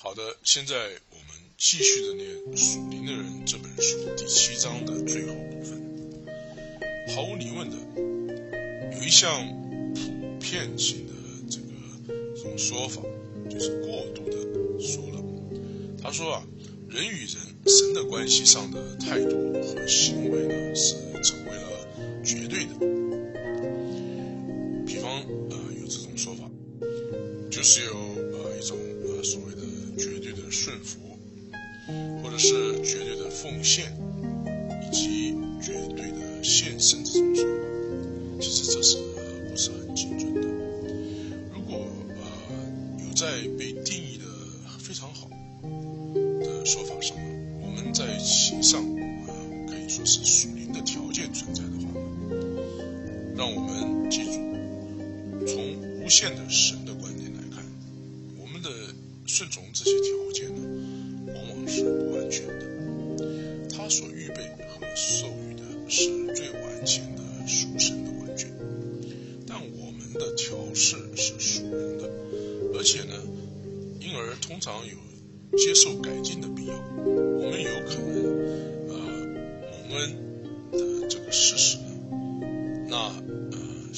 [0.00, 0.76] 好的，现在
[1.10, 1.26] 我们
[1.56, 5.82] 继续的念《属灵的人》这本书第七章的最后部分。
[7.08, 7.76] 毫无疑问的，
[8.96, 9.28] 有一项
[9.94, 11.12] 普遍性的
[11.50, 11.66] 这个
[12.36, 13.02] 这种说法，
[13.50, 15.20] 就是过度的说了。
[16.00, 16.46] 他说啊，
[16.88, 17.36] 人与人、
[17.66, 20.94] 神的关系上的态度和行为呢，是
[21.24, 22.78] 成为了绝对的。
[24.86, 25.10] 比方
[25.50, 26.48] 呃，有这种说法，
[27.50, 27.96] 就是有
[32.88, 33.92] 绝对的奉献，
[34.82, 37.50] 以及绝对的献身这种说法。
[38.40, 38.96] 其实这是
[39.50, 40.40] 不是很精准的？
[41.52, 44.24] 如果呃有在被定义的
[44.78, 47.14] 非常好的说法上，
[47.60, 49.34] 我们在其上啊
[49.68, 51.92] 可以说是属灵的条件存在的话，
[53.36, 54.32] 让我们记住，
[55.46, 57.62] 从无限的神的观点来看，
[58.40, 58.70] 我们的
[59.26, 60.17] 顺从这些条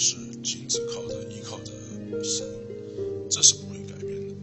[0.01, 1.73] 是仅只靠着依靠着
[2.25, 2.47] 神，
[3.29, 4.35] 这是不会改变的。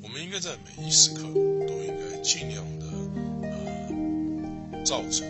[0.00, 2.86] 我们应该在每一时刻都应该尽量的
[3.42, 5.26] 呃造成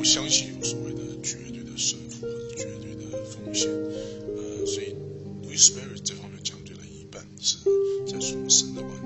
[0.00, 3.68] 不相信有所谓的绝对的胜负或者绝对的风险。
[3.70, 4.96] 呃，所以
[5.42, 7.58] ，we spirit 这方面讲对了一半，是
[8.06, 8.98] 在从神的观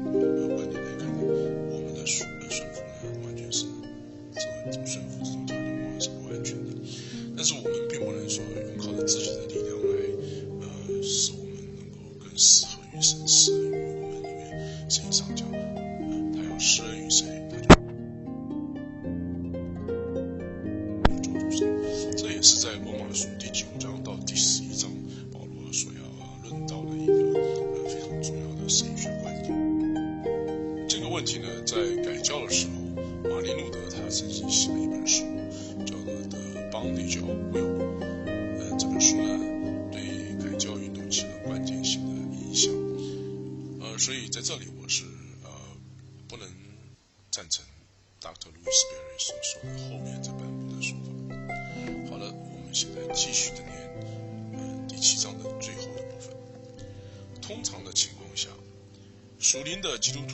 [0.54, 1.19] 观点来看呢，
[33.44, 35.22] 林，路德他曾经写了一本书，
[35.84, 36.38] 叫做《The
[36.72, 37.77] Bondage of Will》。
[38.59, 39.38] 呃，这本书呢，
[39.93, 40.00] 对
[40.43, 42.72] 改教运动起了关键性的影响。
[43.82, 45.05] 呃，所以在这里我是
[45.43, 45.50] 呃
[46.27, 46.49] 不能
[47.31, 47.62] 赞成
[48.22, 48.49] Dr.
[48.49, 51.12] Louis Sperry 所说的后面这半部的说法。
[52.11, 53.72] 好了，我们现在继续的念，
[54.55, 56.34] 呃，第七章的最后的部分。
[57.43, 58.49] 通常的情况下，
[59.38, 60.33] 属灵的基督徒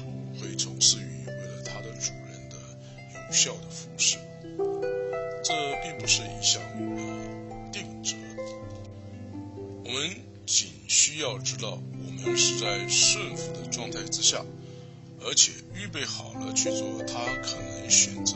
[15.22, 18.34] 而且预备好了去做他可能选择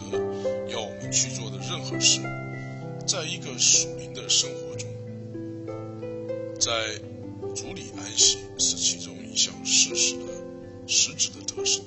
[0.69, 2.21] 要我们去做的任何事。
[3.07, 4.89] 在一个属灵的生活中，
[6.59, 6.99] 在
[7.55, 10.25] 主里安息是其中一项事实的
[10.87, 11.85] 实质的得胜。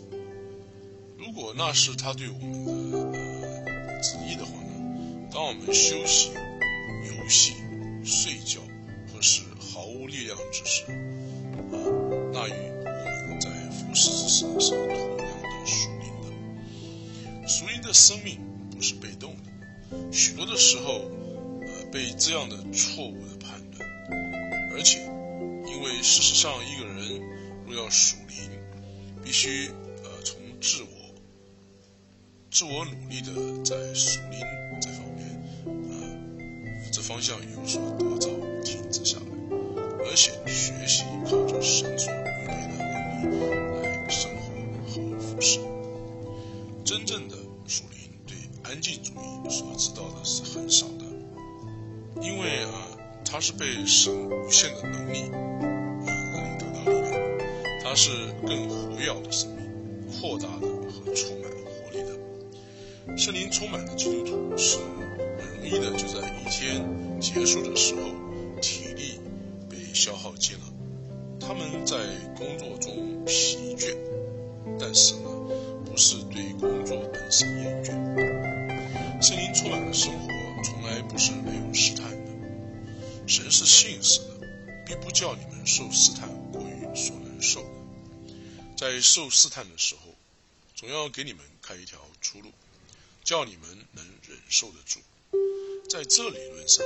[1.18, 7.53] 如果那是他对我们的呃旨意的话呢，当我们休息、游戏、
[8.06, 8.62] 睡觉
[9.12, 11.78] 或是毫无力量之时，啊，
[12.31, 12.52] 那与
[14.59, 17.48] 是同样的属灵的。
[17.48, 18.40] 属灵的生命
[18.70, 21.02] 不是被动的，许多的时候，
[21.62, 23.90] 呃，被这样的错误的判断，
[24.74, 25.00] 而且，
[25.66, 27.22] 因为事实上一个人
[27.66, 28.59] 若要属灵，
[29.24, 29.70] 必须
[30.03, 30.88] 呃从自我、
[32.51, 34.40] 自我努力的在属灵
[34.81, 38.30] 这方面，呃，这方向有所得着，
[38.63, 39.25] 停止下来，
[40.06, 43.76] 而且学习靠着神所预备的能力
[53.38, 57.13] 他是被神无限的能力呃那里得到力量，
[57.84, 58.10] 他是
[58.42, 63.16] 更活跃的生命，扩大的和充满活力的。
[63.16, 64.80] 圣灵充满的基督徒是
[65.38, 66.84] 很容易的就在一天
[67.19, 68.01] 结束的时候，
[68.60, 69.19] 体力
[69.69, 70.63] 被消耗尽了，
[71.40, 71.95] 他们在
[72.36, 73.95] 工作中疲倦，
[74.80, 75.30] 但是呢，
[75.86, 77.92] 不是对工作本身厌倦。
[79.22, 80.28] 圣灵充满了生活，
[80.63, 82.17] 从来不是没有试探。
[83.27, 84.47] 神是信实的，
[84.85, 87.62] 必不叫你们受试探过于所能受。
[88.77, 90.15] 在受试探的时候，
[90.75, 92.51] 总要给你们开一条出路，
[93.25, 95.01] 叫你们能忍受得住。
[95.89, 96.85] 在这理论上，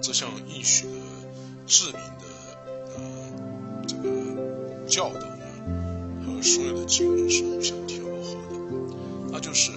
[0.00, 0.92] 这项应许的
[1.66, 2.24] 致命的
[2.94, 8.56] 呃这个教导呢，和所有的经文是互相调和的。
[9.32, 9.72] 那就是，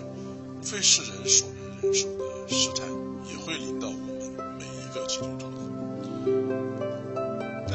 [0.61, 2.87] 非是人所能忍受的试探，
[3.27, 5.62] 也会临到我们每一个基督徒的。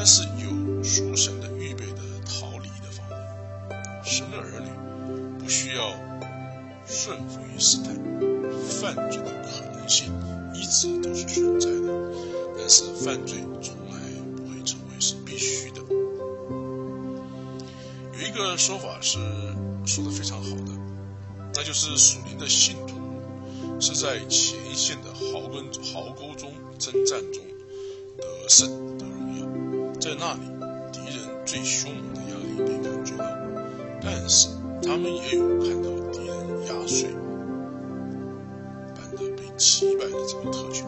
[0.08, 3.14] 是有属神的预备的逃离的方法，
[4.02, 5.92] 神的儿女不需要
[6.86, 7.94] 顺服于试探，
[8.80, 10.10] 犯罪的可能性。
[10.54, 11.92] 一直都是存在的，
[12.56, 14.00] 但是犯罪从来
[14.34, 15.82] 不会成为是必须的。
[18.14, 19.18] 有一个说法是
[19.84, 20.72] 说的非常好的，
[21.54, 22.96] 那就是属灵的信徒
[23.78, 27.44] 是在前线的壕沟壕沟中征战中
[28.16, 29.17] 得胜得荣，
[30.08, 30.40] 在那里
[30.90, 33.26] 敌人最凶猛的压力被感觉到，
[34.00, 34.48] 但是
[34.82, 37.18] 他们也有看到敌人压碎被。
[39.58, 40.86] 击败的这个特权，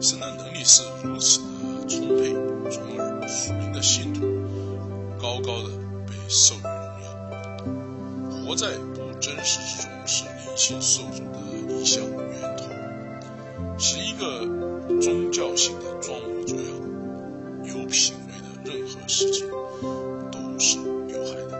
[0.00, 1.44] 神的能力是如此的
[1.86, 2.34] 充沛，
[2.70, 4.22] 从而属灵的信徒
[5.20, 5.68] 高高的
[6.06, 6.72] 被授予荣
[7.04, 7.06] 耀。
[8.48, 11.38] 活在不真实之中，是灵性受阻的
[11.68, 12.64] 理想源头，
[13.78, 14.40] 是一个
[15.00, 16.81] 宗教性的装模作样。
[17.92, 19.46] 有品位的任何事情
[20.30, 21.52] 都是有害的。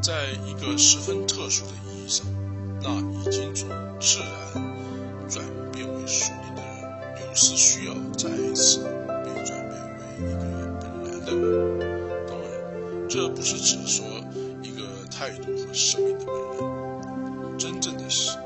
[0.00, 2.24] 在一个十分特殊的意义上，
[2.80, 3.68] 那已经从
[3.98, 4.28] 自然。
[5.28, 8.84] 转变为属灵的人，有时需要再一次
[9.24, 10.38] 被转变为一个
[10.80, 11.50] 本来的人。
[12.28, 14.04] 当然，这不是指说
[14.62, 17.58] 一个态度和生命的本然。
[17.58, 18.36] 真正的是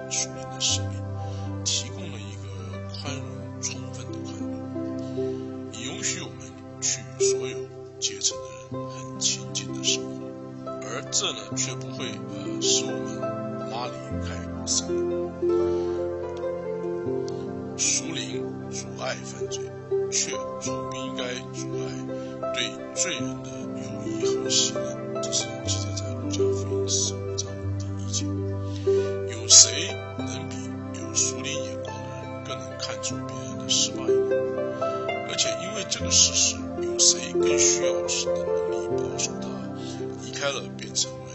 [38.70, 39.48] 你保守他，
[40.24, 41.30] 离开了便成为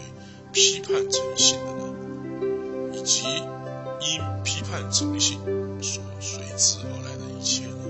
[0.52, 1.94] 批判诚信的呢？
[2.94, 5.38] 以及因批判诚信。
[5.82, 7.82] 所随之而来的一切呢？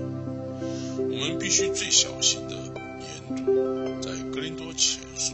[0.97, 5.33] 我们必须最小心的研读，在格林多前书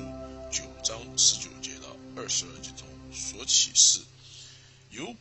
[0.52, 4.02] 九章十九节到二十二节中所启示，
[4.92, 5.16] 由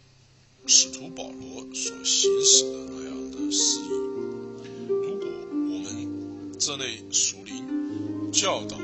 [0.67, 3.88] 使徒保罗所行使的那样的事宜。
[4.88, 7.64] 如果我们这类属灵
[8.32, 8.76] 教导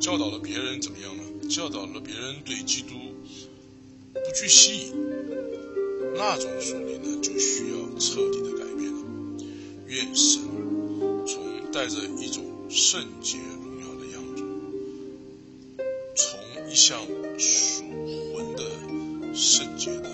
[0.00, 1.22] 教导了别人怎么样呢？
[1.48, 2.94] 教导了别人对基督
[4.12, 4.94] 不去吸引。
[6.16, 9.00] 那种属灵呢，就需要彻底的改变了。
[9.86, 10.42] 愿神
[11.26, 14.42] 从带着一种圣洁荣耀的样子，
[16.14, 16.98] 从一项
[17.38, 17.84] 属
[18.34, 18.62] 魂的
[19.34, 20.10] 圣洁的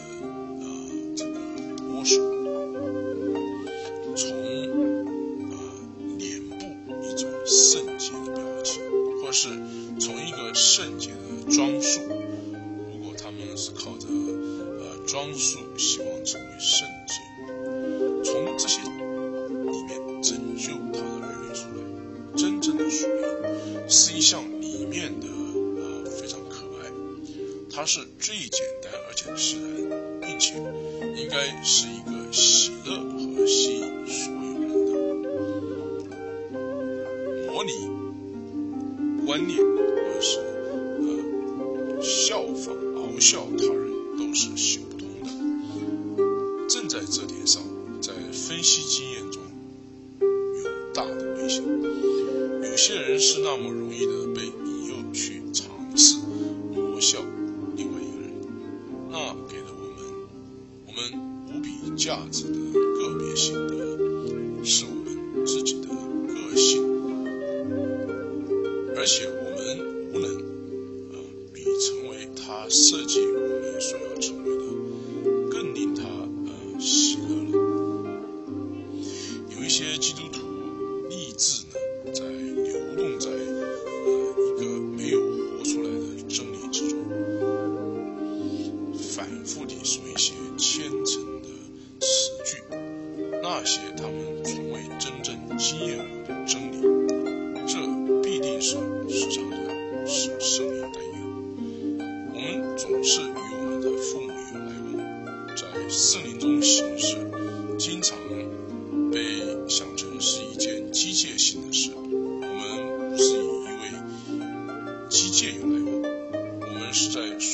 [39.32, 39.58] 观念，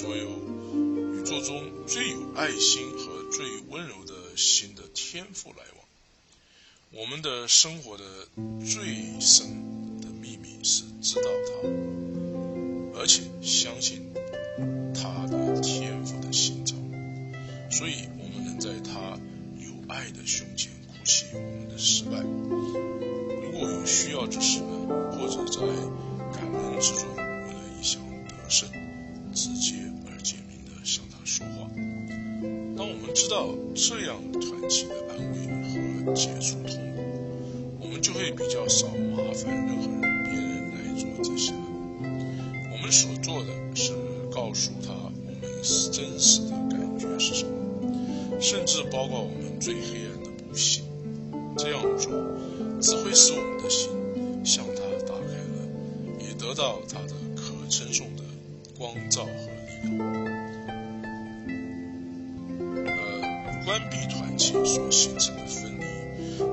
[0.00, 5.85] 所有宇宙中最有爱心和最温柔的心的天赋来往。
[6.93, 8.05] 我们的生活的
[8.61, 11.69] 最深的秘密是知道它，
[13.00, 14.12] 而且相信
[14.95, 16.78] 他的天赋的心脏，
[17.69, 19.19] 所以我们能在他
[19.57, 22.23] 有爱的胸前哭泣我们的失败。
[22.23, 25.59] 如果有需要之时呢，或者在
[26.38, 27.09] 感恩之中。
[27.17, 28.69] 我的一想得胜
[29.38, 31.71] 直接而简明的向他说话。
[32.76, 35.47] 当我们知道这样团体的安慰
[36.02, 36.99] 和解除痛苦，
[37.80, 41.52] 我们就会比较少麻烦任何人、别人来做这些。
[41.52, 43.92] 我们所做的是
[44.28, 50.83] 告诉他我们真实的感觉是什么，甚至包括我们最黑暗的不幸。
[51.57, 52.11] 这样做
[52.80, 53.88] 只会使我们的心
[54.45, 58.17] 向他打开了，也得到他的可称颂。
[58.78, 59.30] 光照和
[59.66, 60.06] 力量，
[62.87, 65.85] 呃，关闭团体所形成的分离，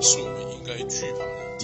[0.02, 1.58] 是我们应该惧怕的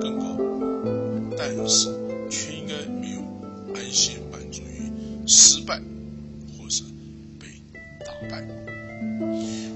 [0.00, 0.24] 更高，
[1.36, 1.88] 但是
[2.30, 3.20] 却应该没有
[3.74, 4.90] 安心满足于
[5.26, 5.80] 失败
[6.56, 6.84] 或是
[7.38, 7.46] 被
[8.00, 8.46] 打败。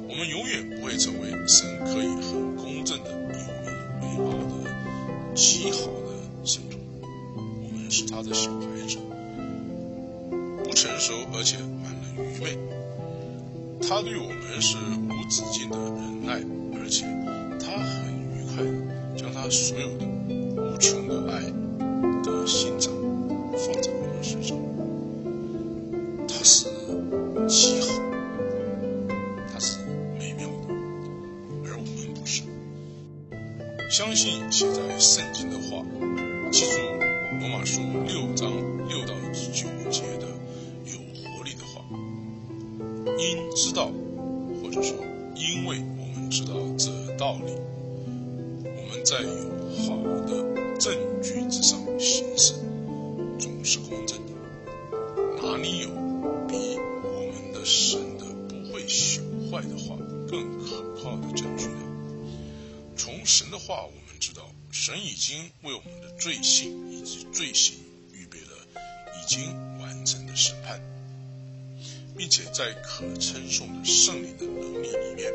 [0.08, 2.72] 我们永远不会成为神可以很公。
[2.84, 3.16] 正的、有
[4.00, 6.10] 名、伟大的、极好的
[6.44, 6.76] 圣徒，
[7.62, 8.98] 我们是他的小孩子，
[10.64, 12.58] 不成熟而且满了愚昧。
[13.80, 16.42] 他对我们是无止境的忍耐，
[16.80, 17.06] 而且
[17.60, 20.04] 他很愉快的将他所有的
[33.92, 35.84] 相信写在圣经的话，
[36.50, 36.78] 记住
[37.38, 38.50] 罗马书六章
[38.88, 39.12] 六到
[39.52, 40.26] 九节的
[40.86, 41.84] 有活力的话。
[43.18, 43.92] 因知道，
[44.62, 44.96] 或者说
[45.34, 47.52] 因为我们知道这道理，
[48.64, 49.28] 我们在有
[49.84, 49.94] 好
[50.26, 50.41] 的
[64.92, 67.78] 神已经为我们的罪性以及罪行
[68.12, 68.48] 预备了
[69.14, 69.40] 已经
[69.78, 70.78] 完成的审判，
[72.14, 75.32] 并且在可称颂的圣灵的能力里面，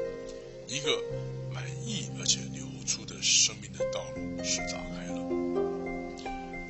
[0.67, 0.91] 一个
[1.51, 5.23] 满意而且流出的生命的道路是打开了。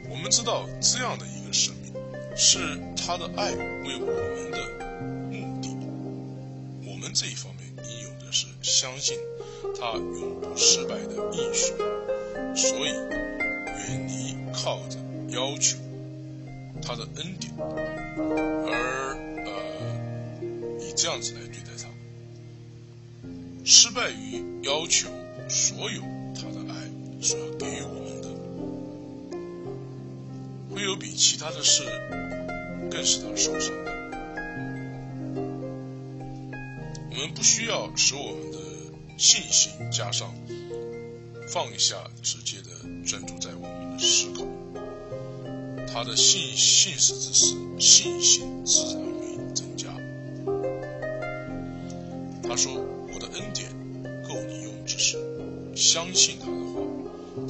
[0.10, 1.94] 我们知道这样的一个生命，
[2.38, 4.60] 是他的爱为我们的
[5.30, 5.68] 目的。
[6.90, 9.18] 我们这一方面应有的是相信。
[9.78, 11.74] 他永不失败的应许，
[12.58, 14.98] 所以远离靠着
[15.30, 15.78] 要求
[16.82, 19.50] 他的恩典，而呃
[20.80, 21.88] 以这样子来对待他，
[23.64, 25.08] 失败于要求
[25.48, 26.02] 所有
[26.34, 26.74] 他的爱
[27.22, 28.28] 所要给予我们的，
[30.74, 31.84] 会有比其他的事
[32.90, 33.92] 更使他受伤的。
[37.12, 38.58] 我们不需要使我们的。
[39.20, 40.32] 信心加上
[41.48, 42.70] 放下，直接的
[43.06, 44.46] 专注在我们的思考，
[45.88, 49.88] 他的信信实之时，信心自然会增加。
[52.44, 52.74] 他说
[53.14, 53.72] ：“我的恩典
[54.28, 55.18] 够你用之时，
[55.74, 56.82] 相信他的话，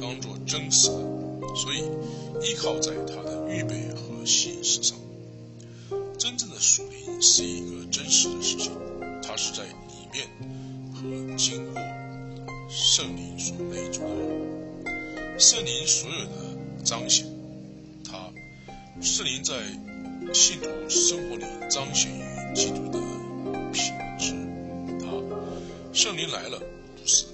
[0.00, 1.82] 当做真实的，所以
[2.40, 4.96] 依靠在他的预备和信实上。
[6.16, 7.77] 真正的属灵是一个
[16.88, 17.26] 彰显，
[18.02, 18.32] 他
[19.02, 19.52] 圣灵在
[20.32, 22.98] 信徒生活里彰显于基督的
[23.74, 24.32] 品质。
[24.98, 25.06] 他
[25.92, 26.58] 圣灵来了，
[26.96, 27.26] 不是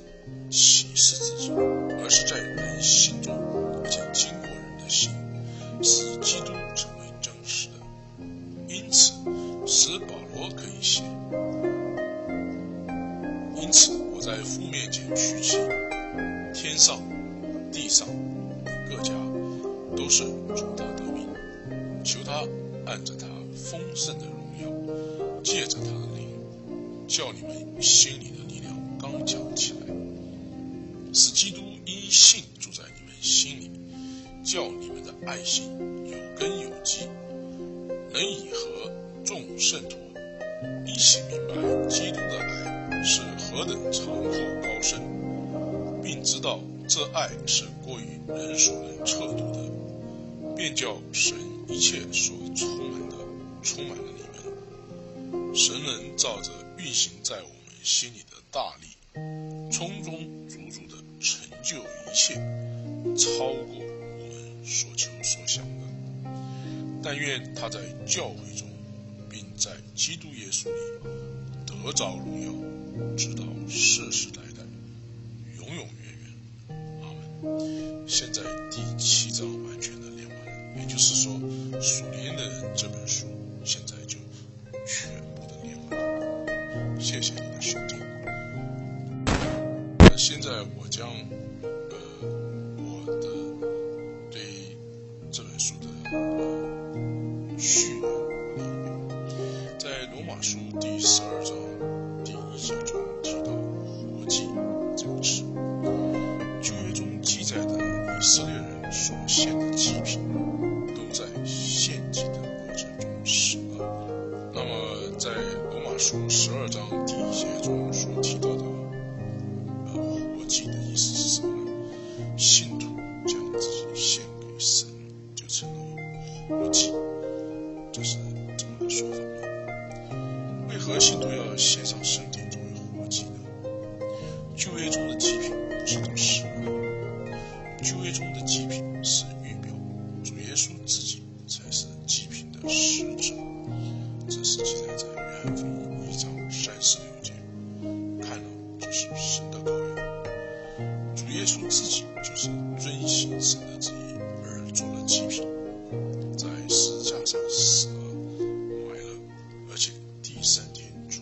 [0.50, 3.32] 启示自己，而是在人心中，
[3.80, 5.12] 而且经过人的心，
[5.84, 7.74] 使基督成为真实的。
[8.66, 9.12] 因此，
[9.68, 11.00] 使保罗可以写。
[13.54, 15.58] 因此，我在父面前举起，
[16.52, 17.00] 天上、
[17.70, 18.08] 地上
[18.90, 19.12] 各家
[19.96, 20.24] 都是
[20.56, 21.26] 从他得名，
[22.04, 22.46] 求他
[22.86, 24.24] 按着他丰盛的。
[24.60, 26.16] 荣耀，借着他的。
[26.16, 26.28] 灵，
[27.06, 28.44] 叫你们心里的。
[28.48, 28.74] 力量。
[29.00, 29.94] 刚强起来，
[31.12, 33.70] 使基督因信住在你们心里，
[34.44, 35.12] 叫你们的。
[35.26, 35.70] 爱心
[36.06, 37.06] 有根有基，
[38.12, 38.92] 能以和
[39.24, 39.96] 众圣徒
[40.86, 41.54] 一起明白
[41.88, 42.38] 基督的。
[42.38, 45.00] 爱是何等长厚高深，
[46.02, 49.58] 并知道这爱是过于人所能测度的，
[50.56, 51.36] 便叫神
[51.68, 53.16] 一切所充满的
[53.62, 54.22] 充满了你
[55.32, 58.88] 们，神能照着运行在我们心里的大力。
[59.70, 62.34] 从中足足的成就一切，
[63.16, 65.84] 超过我们所求所想的。
[67.02, 68.68] 但愿他在教会中，
[69.28, 70.74] 并在基督耶稣里
[71.66, 74.62] 得着荣耀，直到世世代代，
[75.58, 75.88] 永永远
[76.22, 76.76] 远。
[77.02, 78.08] 阿门。
[78.08, 79.92] 现在第七章完全，
[80.76, 81.32] 也就是说，
[81.80, 83.26] 《属灵的人》这本书
[83.64, 84.18] 现在就
[84.86, 87.00] 全部的念完了。
[87.00, 87.98] 谢谢你的收听。
[89.98, 91.08] 那现在我将，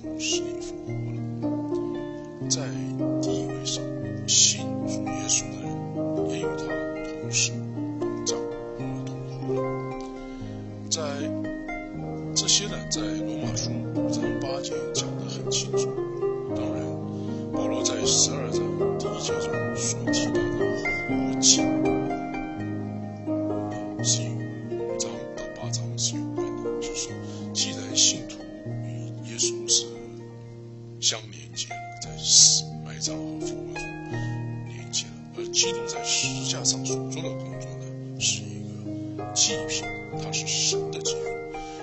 [0.03, 0.93] 天从死里复活
[1.95, 2.49] 了。
[2.51, 2.61] 在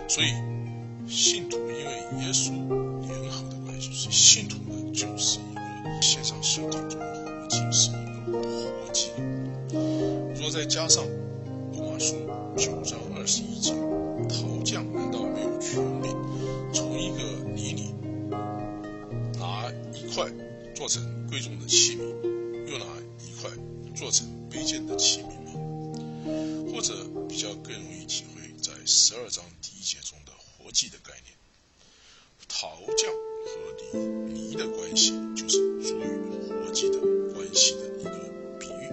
[0.09, 0.33] 所以，
[1.07, 1.93] 信徒因为
[2.25, 2.49] 耶稣
[3.01, 7.57] 联合的关系，所以信徒呢就是一个献上身体作为活祭。
[7.71, 7.99] 是一个。
[8.41, 9.11] 活祭，
[10.41, 11.05] 若再加上
[11.73, 12.15] 罗马书
[12.57, 13.73] 九章二十一节，
[14.27, 16.11] 陶匠难道没有权柄
[16.73, 17.21] 从一个
[17.53, 17.93] 泥里
[19.39, 20.25] 拿一块
[20.73, 22.01] 做成贵重的器皿，
[22.71, 22.85] 又拿
[23.19, 23.51] 一块
[23.93, 25.51] 做成卑贱的器皿吗？
[26.73, 26.95] 或者
[27.27, 28.38] 比较更容易体会，
[28.89, 31.38] 十二章第一节中的活祭的概念，
[32.47, 33.13] 陶匠
[33.45, 33.54] 和
[33.93, 36.08] 泥泥的关系，就是主与
[36.49, 36.97] 活祭的
[37.36, 38.10] 关系的一个
[38.60, 38.89] 比喻。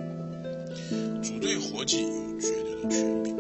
[1.25, 3.35] 主对活祭有绝对的权柄，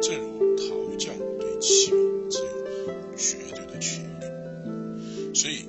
[0.00, 5.34] 正如陶匠对器皿只有绝对的权柄。
[5.34, 5.66] 所以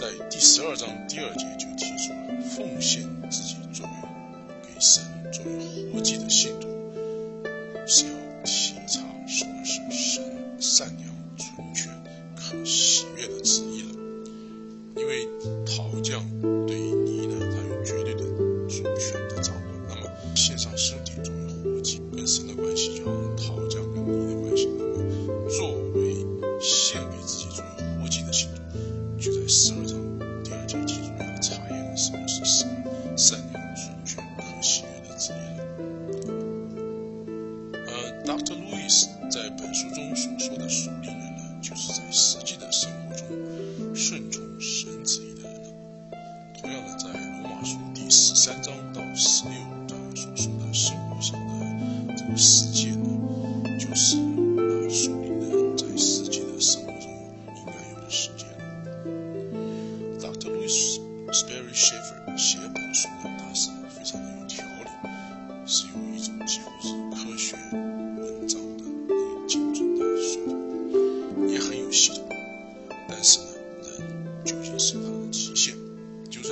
[0.00, 3.92] 在第十二章第二节就提出了奉献自己作为
[4.62, 6.66] 给神作为活祭的信徒，
[7.86, 10.22] 是要提倡什么是神
[10.60, 11.05] 善良、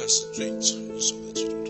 [0.06, 1.63] 是最成熟的基督